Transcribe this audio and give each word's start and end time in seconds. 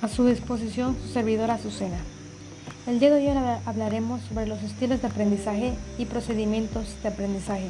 A 0.00 0.06
su 0.06 0.24
disposición, 0.24 0.96
su 1.04 1.12
servidora 1.12 1.54
Azucena. 1.54 1.98
El 2.86 3.00
día 3.00 3.10
de 3.10 3.16
hoy 3.16 3.58
hablaremos 3.66 4.20
sobre 4.22 4.46
los 4.46 4.62
estilos 4.62 5.02
de 5.02 5.08
aprendizaje 5.08 5.74
y 5.98 6.04
procedimientos 6.04 6.94
de 7.02 7.08
aprendizaje. 7.08 7.68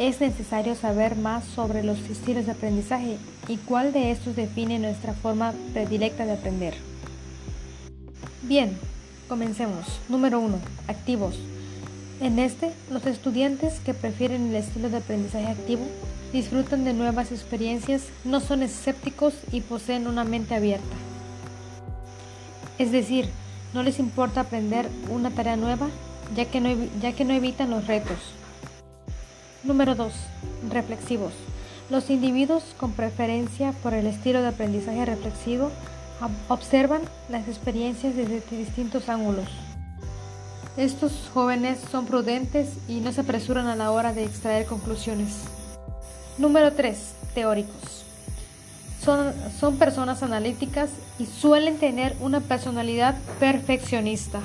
Es 0.00 0.20
necesario 0.20 0.74
saber 0.74 1.14
más 1.14 1.44
sobre 1.44 1.84
los 1.84 2.00
estilos 2.10 2.46
de 2.46 2.52
aprendizaje 2.52 3.16
y 3.46 3.58
cuál 3.58 3.92
de 3.92 4.10
estos 4.10 4.34
define 4.34 4.80
nuestra 4.80 5.12
forma 5.12 5.54
predilecta 5.72 6.26
de 6.26 6.32
aprender. 6.32 6.74
Bien, 8.42 8.76
comencemos. 9.28 9.86
Número 10.08 10.40
1. 10.40 10.58
Activos. 10.88 11.38
En 12.20 12.40
este, 12.40 12.72
los 12.90 13.06
estudiantes 13.06 13.78
que 13.78 13.94
prefieren 13.94 14.48
el 14.48 14.56
estilo 14.56 14.90
de 14.90 14.96
aprendizaje 14.96 15.46
activo 15.46 15.86
disfrutan 16.34 16.84
de 16.84 16.92
nuevas 16.92 17.30
experiencias, 17.30 18.02
no 18.24 18.40
son 18.40 18.64
escépticos 18.64 19.34
y 19.52 19.60
poseen 19.60 20.08
una 20.08 20.24
mente 20.24 20.56
abierta. 20.56 20.96
Es 22.76 22.90
decir, 22.90 23.28
no 23.72 23.84
les 23.84 24.00
importa 24.00 24.40
aprender 24.40 24.88
una 25.10 25.30
tarea 25.30 25.54
nueva, 25.54 25.86
ya 26.34 26.46
que 26.50 26.60
no, 26.60 27.34
evitan 27.34 27.70
los 27.70 27.86
retos. 27.86 28.18
Número 29.62 29.94
2. 29.94 30.12
Reflexivos. 30.70 31.32
Los 31.88 32.10
individuos 32.10 32.64
con 32.78 32.90
preferencia 32.90 33.70
por 33.84 33.94
el 33.94 34.08
estilo 34.08 34.42
de 34.42 34.48
aprendizaje 34.48 35.04
reflexivo 35.04 35.70
observan 36.48 37.02
las 37.28 37.46
experiencias 37.46 38.16
desde 38.16 38.42
distintos 38.50 39.08
ángulos. 39.08 39.46
Estos 40.76 41.30
jóvenes 41.32 41.78
son 41.92 42.06
prudentes 42.06 42.70
y 42.88 42.94
no 42.94 43.12
se 43.12 43.20
apresuran 43.20 43.68
a 43.68 43.76
la 43.76 43.92
hora 43.92 44.12
de 44.12 44.24
extraer 44.24 44.66
conclusiones. 44.66 45.44
Número 46.36 46.72
3. 46.72 46.98
Teóricos. 47.32 48.04
Son, 49.00 49.32
son, 49.60 49.76
personas 49.76 50.22
analíticas 50.22 50.90
y 51.18 51.26
suelen 51.26 51.78
tener 51.78 52.16
una 52.20 52.40
personalidad 52.40 53.16
perfeccionista. 53.38 54.40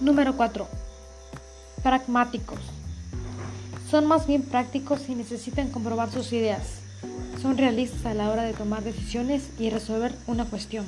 Número 0.00 0.34
4. 0.36 0.66
Pragmáticos. 1.82 2.60
Son 3.90 4.06
más 4.06 4.26
bien 4.26 4.42
prácticos 4.42 5.08
y 5.08 5.14
necesitan 5.14 5.68
comprobar 5.70 6.10
sus 6.10 6.32
ideas. 6.32 6.80
Son 7.42 7.58
realistas 7.58 8.06
a 8.06 8.14
la 8.14 8.30
hora 8.30 8.44
de 8.44 8.54
tomar 8.54 8.82
decisiones 8.82 9.50
y 9.58 9.68
resolver 9.68 10.14
una 10.26 10.46
cuestión. 10.46 10.86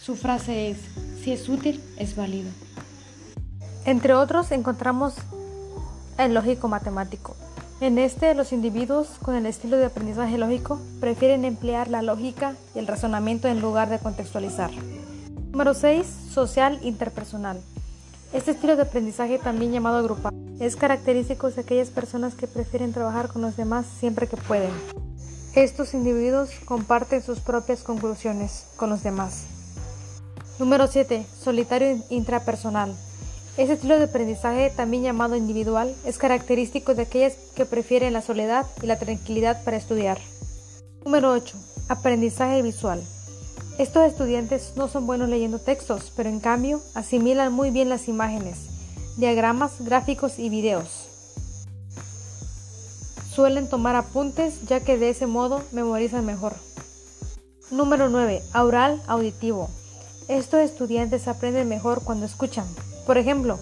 Su 0.00 0.16
frase 0.16 0.70
es, 0.70 0.78
si 1.22 1.32
es 1.32 1.48
útil, 1.50 1.82
es 1.98 2.16
válido. 2.16 2.48
Entre 3.84 4.14
otros 4.14 4.52
encontramos 4.52 5.14
el 6.16 6.32
lógico 6.32 6.68
matemático. 6.68 7.36
En 7.80 7.96
este, 7.98 8.34
los 8.34 8.52
individuos 8.52 9.06
con 9.22 9.36
el 9.36 9.46
estilo 9.46 9.76
de 9.76 9.86
aprendizaje 9.86 10.36
lógico 10.36 10.80
prefieren 10.98 11.44
emplear 11.44 11.88
la 11.88 12.02
lógica 12.02 12.56
y 12.74 12.80
el 12.80 12.88
razonamiento 12.88 13.46
en 13.46 13.60
lugar 13.60 13.88
de 13.88 14.00
contextualizar. 14.00 14.72
Número 15.52 15.74
6. 15.74 16.04
Social 16.32 16.80
interpersonal. 16.82 17.60
Este 18.32 18.50
estilo 18.50 18.74
de 18.74 18.82
aprendizaje, 18.82 19.38
también 19.38 19.70
llamado 19.70 20.02
grupal, 20.02 20.34
es 20.58 20.74
característico 20.74 21.48
de 21.50 21.60
aquellas 21.60 21.90
personas 21.90 22.34
que 22.34 22.48
prefieren 22.48 22.92
trabajar 22.92 23.28
con 23.28 23.42
los 23.42 23.56
demás 23.56 23.86
siempre 24.00 24.26
que 24.26 24.36
pueden. 24.36 24.72
Estos 25.54 25.94
individuos 25.94 26.50
comparten 26.64 27.22
sus 27.22 27.38
propias 27.38 27.84
conclusiones 27.84 28.66
con 28.76 28.90
los 28.90 29.04
demás. 29.04 29.44
Número 30.58 30.88
7. 30.88 31.24
Solitario 31.40 31.96
intrapersonal. 32.10 32.92
Este 33.58 33.72
estilo 33.72 33.98
de 33.98 34.04
aprendizaje, 34.04 34.70
también 34.70 35.02
llamado 35.02 35.34
individual, 35.34 35.92
es 36.04 36.16
característico 36.16 36.94
de 36.94 37.02
aquellas 37.02 37.34
que 37.56 37.66
prefieren 37.66 38.12
la 38.12 38.22
soledad 38.22 38.66
y 38.80 38.86
la 38.86 39.00
tranquilidad 39.00 39.64
para 39.64 39.76
estudiar. 39.76 40.20
Número 41.04 41.32
8. 41.32 41.56
Aprendizaje 41.88 42.62
visual. 42.62 43.02
Estos 43.80 44.04
estudiantes 44.04 44.74
no 44.76 44.86
son 44.86 45.08
buenos 45.08 45.28
leyendo 45.28 45.58
textos, 45.58 46.12
pero 46.14 46.28
en 46.28 46.38
cambio 46.38 46.80
asimilan 46.94 47.52
muy 47.52 47.70
bien 47.70 47.88
las 47.88 48.06
imágenes, 48.06 48.58
diagramas, 49.16 49.72
gráficos 49.80 50.38
y 50.38 50.50
videos. 50.50 51.08
Suelen 53.34 53.68
tomar 53.68 53.96
apuntes 53.96 54.68
ya 54.68 54.84
que 54.84 54.98
de 54.98 55.10
ese 55.10 55.26
modo 55.26 55.64
memorizan 55.72 56.24
mejor. 56.24 56.54
Número 57.72 58.08
9. 58.08 58.40
Aural 58.52 59.02
auditivo. 59.08 59.68
Estos 60.28 60.60
estudiantes 60.60 61.26
aprenden 61.26 61.68
mejor 61.68 62.04
cuando 62.04 62.24
escuchan, 62.24 62.66
por 63.08 63.16
ejemplo, 63.16 63.58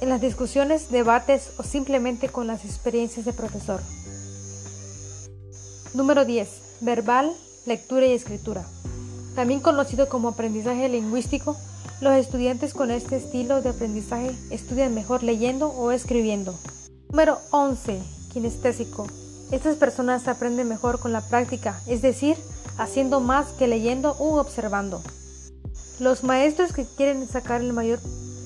en 0.00 0.08
las 0.08 0.22
discusiones, 0.22 0.90
debates 0.90 1.50
o 1.58 1.62
simplemente 1.62 2.30
con 2.30 2.46
las 2.46 2.64
experiencias 2.64 3.26
de 3.26 3.34
profesor. 3.34 3.82
Número 5.92 6.24
10. 6.24 6.48
Verbal, 6.80 7.30
lectura 7.66 8.06
y 8.06 8.12
escritura. 8.12 8.64
También 9.34 9.60
conocido 9.60 10.08
como 10.08 10.28
aprendizaje 10.28 10.88
lingüístico, 10.88 11.58
los 12.00 12.14
estudiantes 12.14 12.72
con 12.72 12.90
este 12.90 13.16
estilo 13.16 13.60
de 13.60 13.68
aprendizaje 13.68 14.34
estudian 14.50 14.94
mejor 14.94 15.22
leyendo 15.22 15.68
o 15.68 15.92
escribiendo. 15.92 16.58
Número 17.10 17.38
11. 17.50 18.00
Kinestésico. 18.32 19.06
Estas 19.52 19.76
personas 19.76 20.26
aprenden 20.26 20.70
mejor 20.70 21.00
con 21.00 21.12
la 21.12 21.20
práctica, 21.20 21.82
es 21.86 22.00
decir, 22.00 22.38
haciendo 22.78 23.20
más 23.20 23.48
que 23.48 23.68
leyendo 23.68 24.16
u 24.18 24.36
observando. 24.36 25.02
Los 26.00 26.24
maestros 26.24 26.72
que 26.72 26.86
quieren 26.86 27.28
sacar 27.28 27.60
el 27.60 27.74
mayor 27.74 27.98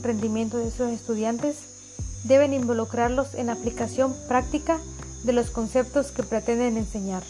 rendimiento 0.02 0.58
de 0.58 0.70
sus 0.70 0.90
estudiantes 0.90 1.56
deben 2.24 2.52
involucrarlos 2.52 3.34
en 3.34 3.46
la 3.46 3.52
aplicación 3.54 4.14
práctica 4.28 4.78
de 5.24 5.32
los 5.32 5.50
conceptos 5.50 6.10
que 6.10 6.22
pretenden 6.22 6.76
enseñar. 6.76 7.22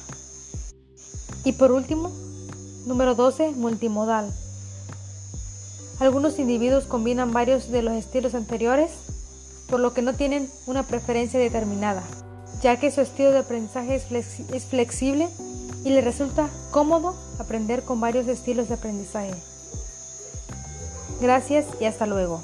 Y 1.44 1.52
por 1.52 1.72
último, 1.72 2.12
número 2.86 3.14
12, 3.14 3.52
multimodal. 3.52 4.32
Algunos 5.98 6.38
individuos 6.38 6.84
combinan 6.84 7.32
varios 7.32 7.70
de 7.70 7.82
los 7.82 7.94
estilos 7.94 8.34
anteriores, 8.34 8.90
por 9.68 9.80
lo 9.80 9.92
que 9.92 10.02
no 10.02 10.14
tienen 10.14 10.50
una 10.66 10.82
preferencia 10.82 11.38
determinada, 11.38 12.02
ya 12.62 12.78
que 12.78 12.90
su 12.90 13.00
estilo 13.00 13.30
de 13.32 13.38
aprendizaje 13.38 13.96
es, 13.96 14.64
flexible 14.64 15.28
y 15.84 15.90
les 15.90 16.04
resulta 16.04 16.48
cómodo 16.70 17.14
aprender 17.38 17.82
con 17.82 18.00
varios 18.00 18.26
estilos 18.28 18.68
de 18.68 18.74
aprendizaje. 18.74 19.34
Gracias 21.20 21.66
y 21.80 21.84
hasta 21.84 22.06
luego. 22.06 22.42